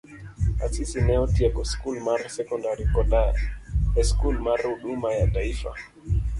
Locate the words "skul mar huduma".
4.11-5.09